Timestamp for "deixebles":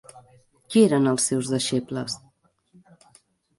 1.57-2.19